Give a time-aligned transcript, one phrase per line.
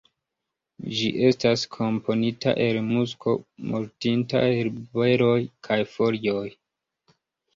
[0.99, 3.35] Ĝi estas komponita el musko,
[3.73, 6.49] mortinta herberoj kaj folioj.